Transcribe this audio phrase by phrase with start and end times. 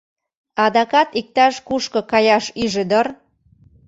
[0.65, 3.07] —Адакат иктаж-кушко каяш ӱжӧ дыр?